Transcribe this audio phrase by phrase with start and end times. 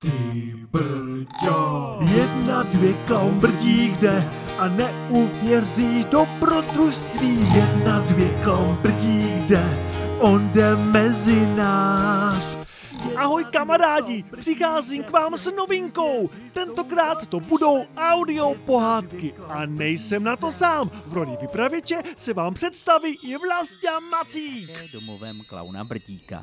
[0.00, 1.98] Ty brďo.
[2.00, 7.52] Jedna, dvě, klaumbrdí jde a neuvěříš dobrodružství.
[7.54, 9.78] Jedna, dvě, klaumbrdí jde,
[10.18, 12.67] on jde mezi nás.
[13.16, 16.30] Ahoj kamarádi, přicházím k vám s novinkou.
[16.52, 20.90] Tentokrát to budou audio pohádky a nejsem na to sám.
[21.06, 24.70] V roli vypravěče se vám představí i Vlastia Macík.
[24.92, 25.84] domovem klauna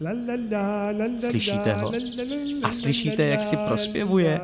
[0.00, 0.10] la,
[1.20, 1.92] Slyšíte ho?
[2.64, 4.40] A slyšíte, jak si prospěvuje?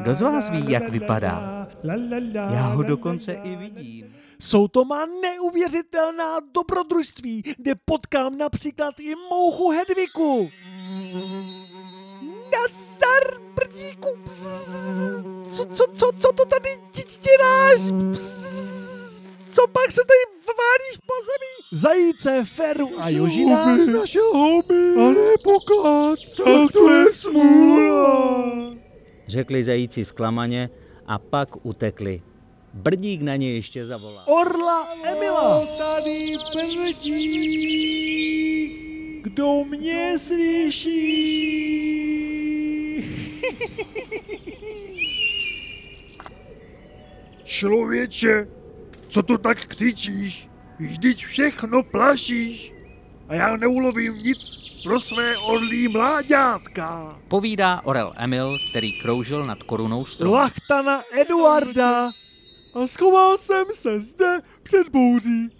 [0.00, 1.68] Kdo z vás ví, jak vypadá?
[2.34, 4.14] Já ho dokonce i vidím.
[4.40, 10.48] jsou to má neuvěřitelná dobrodružství, kde potkám například i mouchu Hedviku.
[15.48, 17.80] Co, co, co, co to tady děláš?
[19.50, 21.54] Co pak se tady válíš po zemi?
[21.82, 24.94] Zajíce, Feru a Jožina z našeho hobby.
[24.96, 28.44] A ne poklad, tak to je smůla.
[29.26, 30.70] Řekli zajíci zklamaně
[31.06, 32.22] a pak utekli.
[32.74, 34.24] Brdík na ně ještě zavolal.
[34.40, 35.66] Orla Emila.
[35.78, 37.14] Tady prdí.
[39.22, 42.03] Kdo mě slyší?
[47.44, 48.48] Člověče,
[49.08, 50.48] co to tak křičíš?
[50.78, 52.74] Vždyť všechno plašíš.
[53.28, 54.38] A já neulovím nic
[54.82, 57.18] pro své orlí mláďátka.
[57.28, 60.34] Povídá Orel Emil, který kroužil nad korunou stromu.
[60.34, 62.10] Lachtana Eduarda.
[62.74, 65.50] A schoval jsem se zde před bouří.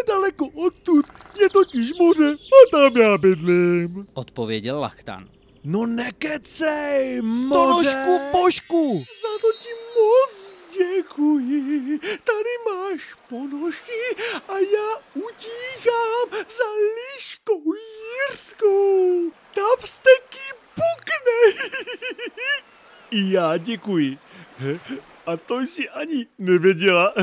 [0.00, 1.06] Nedaleko odtud
[1.40, 4.06] je totiž moře a tam já bydlím.
[4.14, 5.28] Odpověděl Lachtan.
[5.66, 7.46] No nekecej, moře.
[7.46, 8.98] Stonožku pošku.
[9.22, 11.98] Za to ti moc děkuji.
[12.00, 14.16] Tady máš ponožky
[14.48, 16.64] a já utíkám za
[16.96, 19.30] líškou jirskou.
[19.54, 21.66] Tam steky pukne.
[23.12, 24.18] Já děkuji.
[25.26, 27.14] A to jsi ani nevěděla,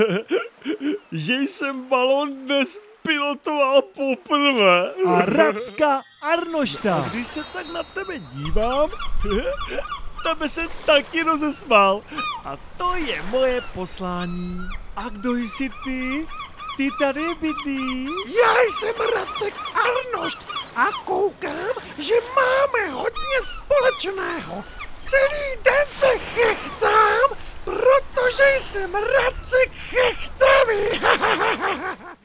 [1.12, 4.94] že jsem balon dnes pilotoval poprvé.
[5.08, 6.96] A Racka Arnošta.
[6.96, 8.90] A když se tak na tebe dívám,
[10.24, 12.02] tebe se taky rozesmál.
[12.46, 14.68] A to je moje poslání.
[14.96, 16.28] A kdo jsi ty?
[16.78, 18.10] Ty tady bydlíš?
[18.28, 20.38] Já jsem Racek Arnošt
[20.76, 24.64] a koukám, že máme hodně společného.
[25.04, 31.02] Celý den se chechtám, protože jsem Racek chechtavý.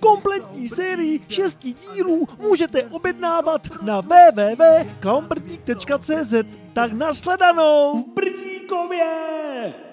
[0.00, 6.34] Kompletní sérii šesti dílů můžete objednávat na www.kaumbrdík.cz
[6.72, 8.04] Tak nasledanou!
[8.14, 9.89] Brdíkově!